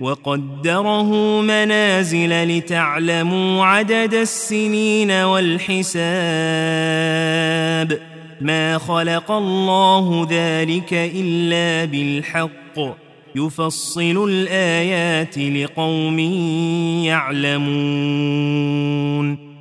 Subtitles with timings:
[0.00, 5.98] وقدره منازل لتعلموا عدد السنين والحساب.
[8.40, 12.98] ما خلق الله ذلك إلا بالحق.
[13.36, 16.18] يفصل الآيات لقوم
[17.04, 19.47] يعلمون.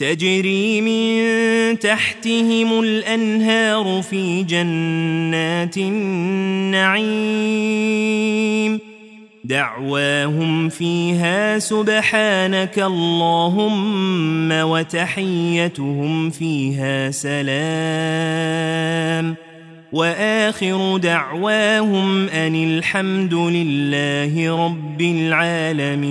[0.00, 7.10] تجري من تحتهم الأنهار في جنات النعيم.
[9.44, 17.50] دعواهم فيها سبحانك اللهم وتحيتهم فيها سلام.
[19.92, 26.10] وآخر دعواهم أن الحمد لله رب العالمين.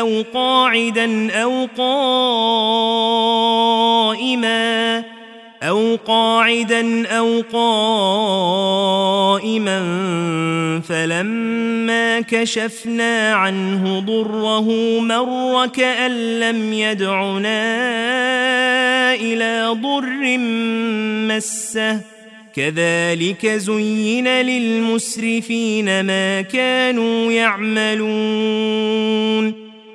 [0.00, 3.18] أو قاعدا أو قائما
[5.62, 8.48] أو قاعدا أو قائما
[10.88, 17.58] فلما كشفنا عنه ضره مر كأن لم يدعنا
[19.14, 20.38] إلى ضر
[21.28, 22.00] مسه
[22.56, 28.88] كذلك زين للمسرفين ما كانوا يعملون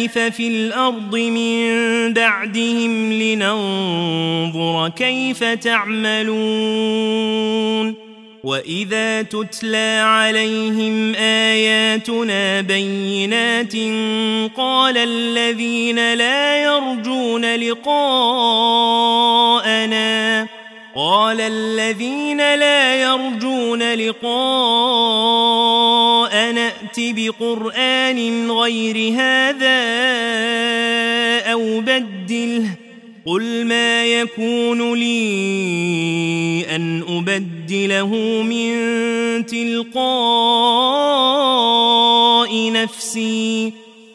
[0.00, 6.30] خلائف في الأرض من بعدهم لننظر كيف تعملون
[8.44, 13.74] وإذا تتلى عليهم آياتنا بينات
[14.56, 19.00] قال الذين لا يرجون لقاءنا
[20.96, 25.60] قال الذين لا يرجون لقاء
[26.90, 29.80] نأت بقرآن غير هذا
[31.52, 32.70] أو بدله
[33.26, 40.00] قل ما يكون لي أن أبدله من تلقاء
[42.72, 43.72] نفسي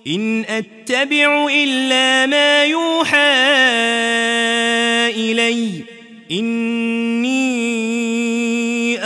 [0.08, 3.18] إن أتبع إلا ما يوحى
[5.16, 5.96] إليّ
[6.32, 7.75] إني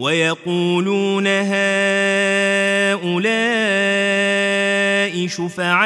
[0.00, 1.60] ويقولون هؤلاء
[5.26, 5.80] شفعاؤنا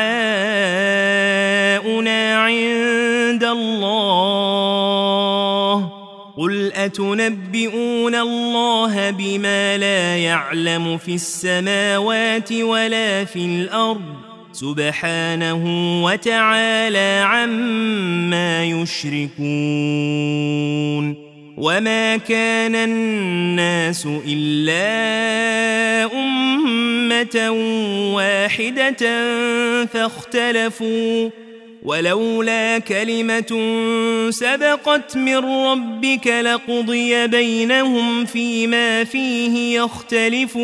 [2.37, 4.85] عند الله
[6.37, 14.03] قل أتنبئون الله بما لا يعلم في السماوات ولا في الأرض
[14.53, 15.65] سبحانه
[16.05, 19.35] وتعالى عما يشركون
[21.57, 24.85] وما كان الناس إلا
[26.13, 27.51] أمة
[28.15, 28.97] واحدة
[29.87, 31.31] فاختلفوا
[31.83, 33.61] ولولا كلمة
[34.31, 40.55] سبقت من ربك لقضي بينهم فيما فيه يختلفون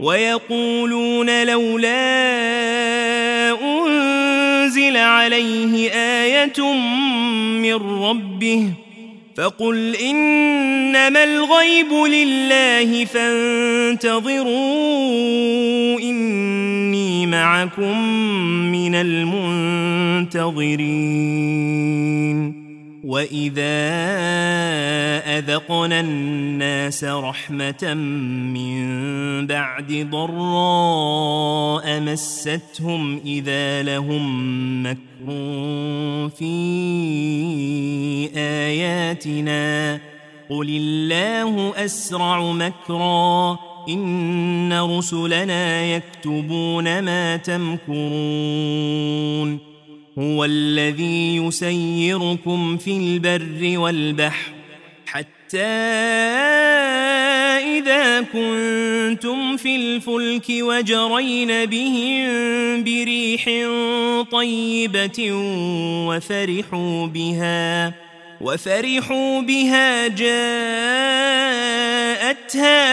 [0.00, 1.98] ويقولون لولا
[3.62, 6.52] أنزل عليه آية
[7.68, 8.70] من ربه
[9.36, 14.48] فقل إنما الغيب لله فانتظروا
[16.00, 18.08] إني معكم
[18.72, 20.48] من المنتظرين
[23.04, 23.78] وإذا
[25.38, 27.94] أذقنا الناس رحمة
[28.54, 35.07] من بعد ضراء مستهم إذا لهم مكر
[36.28, 36.54] في
[38.36, 40.00] آياتنا.
[40.50, 43.58] قل الله أسرع مكرا
[43.88, 48.88] إن رسلنا يكتبون ما تمكرون.
[50.18, 54.52] هو الذي يسيركم في البر والبحر
[55.06, 55.66] حتى
[57.78, 62.24] إذا كنتم في الفلك وجرين بهم
[62.84, 63.44] بريح
[64.32, 65.32] طيبة
[66.08, 67.92] وفرحوا بها
[68.40, 70.38] وفرحوا بها جاءتها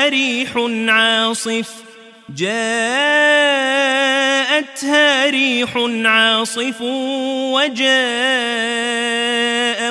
[0.09, 1.73] ريح عاصف
[2.29, 2.55] جاءتها
[5.29, 6.81] ريح عاصف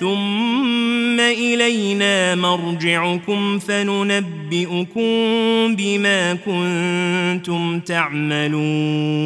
[0.00, 5.08] ثم إلينا مرجعكم فننبئكم
[5.76, 9.18] بما كنتم تعملون.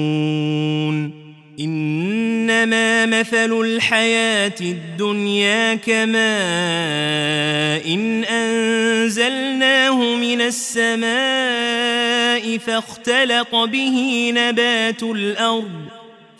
[1.60, 6.38] إنما مثل الحياة الدنيا كما
[7.86, 11.12] إن أنزلناه من السماء
[12.58, 16.01] فاختلط به نبات الأرض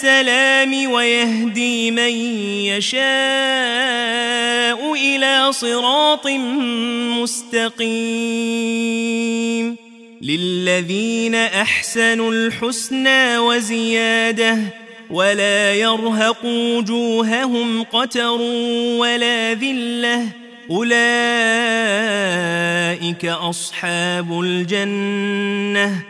[0.00, 2.10] السلام ويهدي من
[2.64, 3.00] يشاء
[4.94, 6.26] إلى صراط
[7.22, 7.86] مستقيم.
[10.22, 14.58] للذين أحسنوا الحسنى وزيادة
[15.10, 18.40] ولا يرهق وجوههم قتر
[18.96, 20.22] ولا ذلة.
[20.70, 21.04] أولئك
[23.24, 26.09] أصحاب الجنة.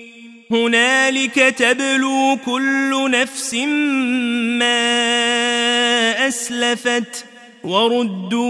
[0.51, 3.53] هنالك تبلو كل نفس
[4.59, 4.97] ما
[6.27, 7.25] أسلفت
[7.63, 8.41] وردوا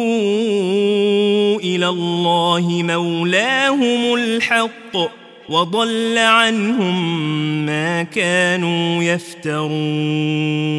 [1.59, 4.97] إلى الله مولاهم الحق
[5.49, 7.25] وضل عنهم
[7.65, 10.71] ما كانوا يفترون.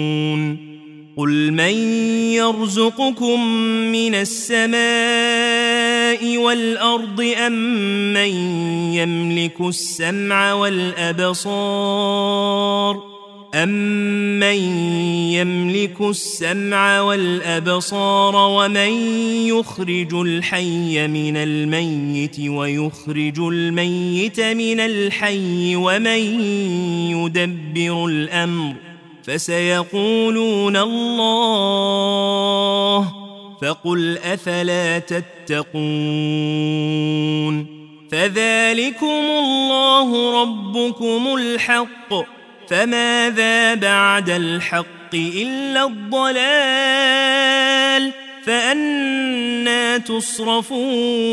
[1.17, 1.75] قل من
[2.33, 3.47] يرزقكم
[3.93, 5.82] من السماء
[6.25, 7.53] والأرض أم
[8.13, 8.31] من
[8.95, 11.93] يملك السمع والأبصار
[13.55, 14.57] أمن
[15.33, 18.93] يملك السمع والأبصار ومن
[19.47, 26.41] يخرج الحي من الميت ويخرج الميت من الحي ومن
[27.11, 28.75] يدبر الأمر
[29.23, 32.43] فسيقولون الله
[33.63, 35.83] فقل أفلا تتقون
[38.13, 42.15] فذلكم الله ربكم الحق
[42.69, 47.33] فماذا بعد الحق إلا الضلال
[48.45, 51.33] فأنا تصرفون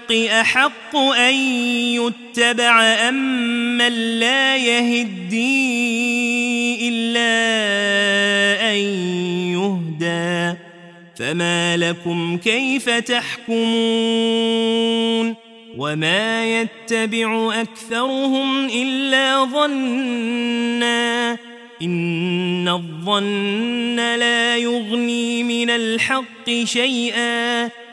[0.11, 1.33] أحق أن
[1.95, 3.13] يتبع أم
[3.77, 5.69] من لا يهدي
[6.89, 7.31] إلا
[8.71, 8.77] أن
[9.53, 10.57] يهدى
[11.15, 13.61] فما لكم كيف تحكمون
[15.77, 21.37] وما يتبع أكثرهم إلا ظنّا
[21.81, 27.69] إن الظن لا يغني من الحق شيئا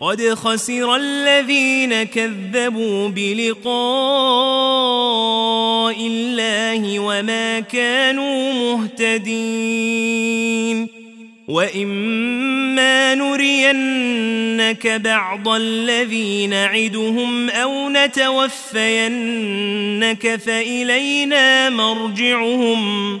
[0.00, 3.70] قد خسر الذين كذبوا بلقاء
[6.06, 9.80] الله وما كانوا مهتدين.
[11.48, 18.76] وإما نرينك بعض الذي نعدهم أو نتوفينك
[20.36, 23.20] فإلينا مرجعهم.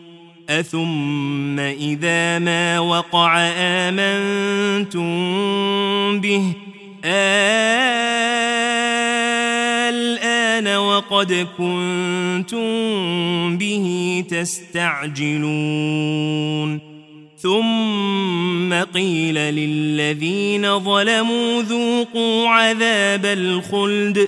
[0.59, 5.01] أثم إذا ما وقع آمنتم
[6.19, 6.43] به.
[9.89, 12.67] الآن وقد كنتم
[13.57, 15.31] به تستعجلون.
[17.37, 24.27] ثم قيل للذين ظلموا ذوقوا عذاب الخلد.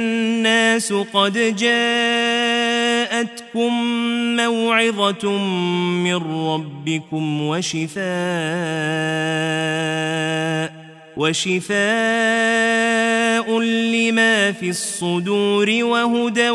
[0.89, 2.91] قد جاءتكم
[4.35, 5.31] موعظة
[6.03, 8.01] من ربكم وشفاء
[11.17, 11.81] وشفاء
[13.59, 16.49] لما في الصدور وهدى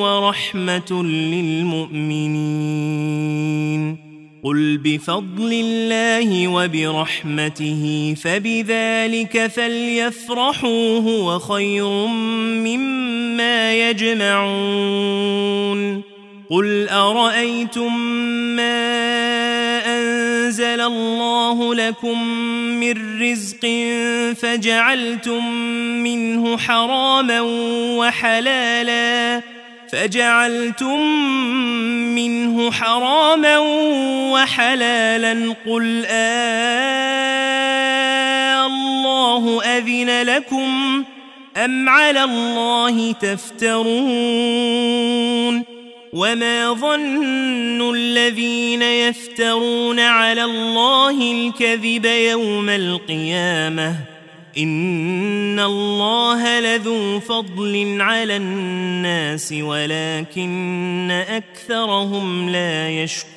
[0.00, 2.66] ورحمة للمؤمنين.
[4.46, 12.06] قل بفضل الله وبرحمته فبذلك فليفرحوا هو خير
[12.66, 13.25] مما
[13.90, 15.26] يجمعون.
[16.50, 17.98] قل أرأيتم
[18.56, 18.96] ما
[19.86, 22.28] أنزل الله لكم
[22.80, 23.66] من رزق
[24.40, 25.46] فجعلتم
[26.02, 27.40] منه حراما
[27.98, 29.42] وحلالا
[29.92, 31.00] فجعلتم
[32.14, 33.58] منه حراما
[34.32, 37.36] وحلالا قل آه
[38.66, 41.04] الله أذن لكم
[41.56, 43.86] أم على الله تفترون
[46.12, 53.96] وما ظن الذين يفترون على الله الكذب يوم القيامة
[54.58, 63.36] إن الله لذو فضل على الناس ولكن أكثرهم لا يشكون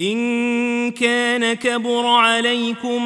[0.00, 3.02] إن كان كبر عليكم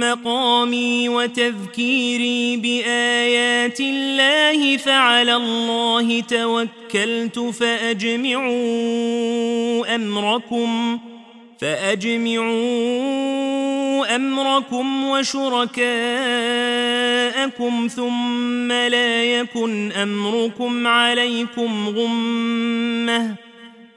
[0.00, 8.54] مقامي وتذكيري بآيات الله فعلى الله توكلت فأجمعوا
[9.94, 10.98] أمركم
[11.60, 12.54] فأجمعوا
[14.16, 15.88] أمركم وشركاءكم
[17.96, 23.43] ثم لا يكن أمركم عليكم غمّةً.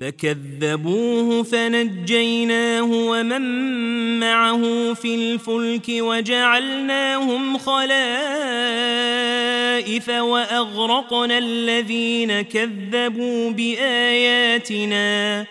[0.00, 3.42] فكذبوه فنجيناه ومن
[4.20, 7.88] معه في الفلك وجعلناهم خلائف
[10.08, 15.46] وأغرقنا الذين كذبوا بآياتنا.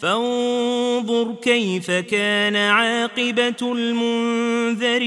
[0.00, 5.06] فانظر كيف كان عاقبة المنذرين.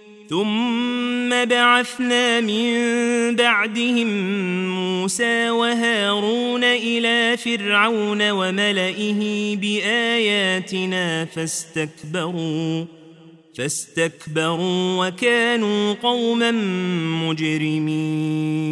[0.31, 2.71] ثم بعثنا من
[3.35, 4.07] بعدهم
[4.69, 12.85] موسى وهارون إلى فرعون وملئه بآياتنا فاستكبروا
[13.57, 16.51] فاستكبروا وكانوا قوما
[17.27, 18.71] مجرمين.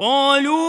[0.00, 0.62] قالوا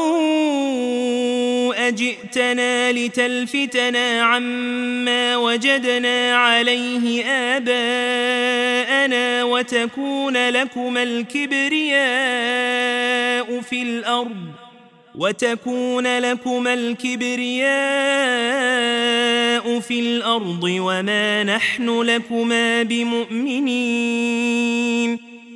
[1.87, 8.63] أجئتنا لتلفتنا عما وجدنا عليه آباءنا
[9.43, 12.03] وتكون لكما الكبرياء
[13.61, 14.63] في الأرض
[15.15, 17.73] وتكون لكما الكبرياء
[19.79, 24.13] في الأرض وما نحن لكما بمؤمنين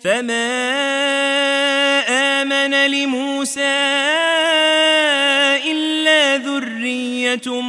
[0.00, 0.48] فما
[2.08, 3.78] آمن لموسى
[5.66, 7.60] إلا ذرية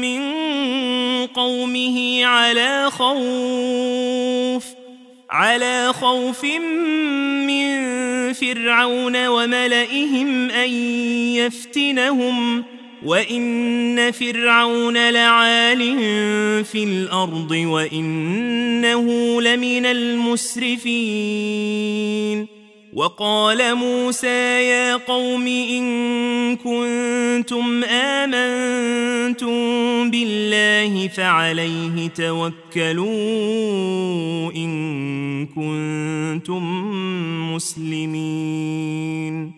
[0.00, 0.20] من
[1.26, 4.64] قومه على خوف
[5.30, 6.44] على خوف
[7.46, 7.68] من
[8.32, 10.70] فرعون وملئهم أن
[11.34, 12.64] يفتنهم
[13.04, 15.78] وإن فرعون لعال
[16.64, 19.02] في الأرض وإنه
[19.42, 20.98] لمن المسرفين
[22.92, 29.50] وقال موسى يا قوم إن كنتم آمنتم
[30.10, 33.08] بالله فعليه توكلوا
[34.56, 36.62] إن كنتم
[37.54, 39.57] مسلمين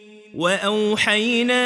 [0.33, 1.63] وأوحينا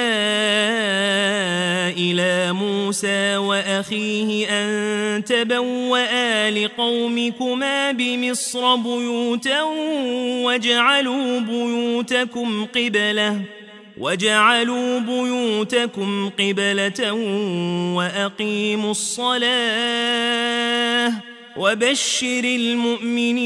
[1.90, 9.62] إلى موسى وأخيه أن تبوأ لقومكما بمصر بيوتا
[10.44, 13.42] واجعلوا بيوتكم قبلة
[13.98, 17.12] وجعلوا بيوتكم قبلة
[17.96, 20.46] وأقيموا الصلاة
[21.58, 23.46] وبشر المؤمنين.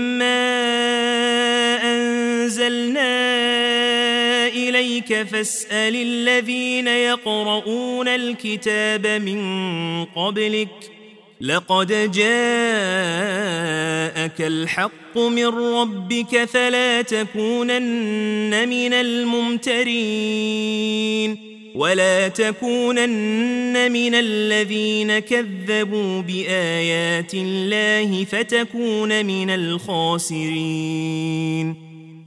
[5.11, 10.91] إليك فاسأل الذين يقرؤون الكتاب من قبلك.
[11.41, 12.21] لقد جاءك
[14.39, 19.91] الحق من ربك فلا تكونن من الممترين.
[21.75, 31.11] ولا تكونن من الذين كذبوا بآيات الله فتكون من الخاسرين.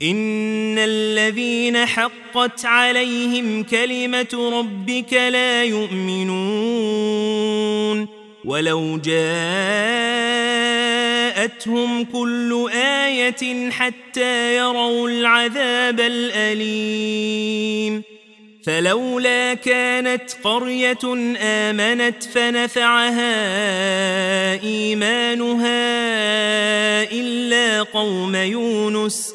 [0.03, 7.15] إن الذين حقت عليهم كلمة ربك لا يؤمنون
[8.45, 9.25] ولو جاءتهم
[12.05, 17.35] كل آية حتى يروا العذاب الأليم
[18.65, 23.35] فلولا كانت قرية آمنت فنفعها
[24.63, 25.73] إيمانها
[27.13, 29.35] إلا قوم يونس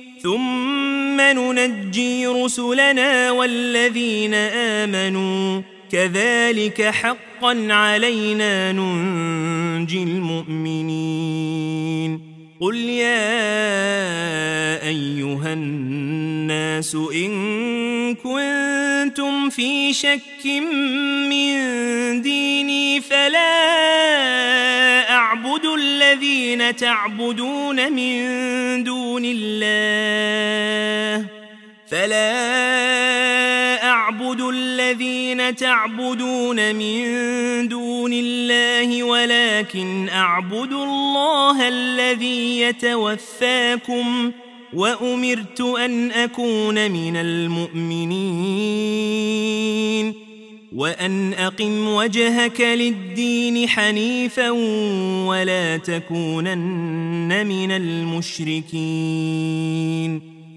[0.23, 5.61] ثم ننجي رسلنا والذين آمنوا.
[5.91, 11.51] كذلك حقا علينا ننجي المؤمنين.
[12.61, 13.17] قل يا
[14.87, 20.45] أيها الناس إن كنتم في شك
[21.29, 21.51] من
[22.21, 23.51] ديني فلا
[25.11, 31.25] أعبد الذين تعبدون من دون الله
[31.87, 33.70] فلا أعبد
[34.49, 44.31] الذين تعبدون من دون الله ولكن أعبد الله الذي يتوفاكم
[44.73, 48.71] وأمرت أن أكون من المؤمنين
[50.75, 54.49] وأن أقم وجهك للدين حنيفا
[55.27, 58.71] ولا تكونن من المشركين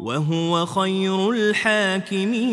[0.00, 2.44] وهو خير الحاكمين.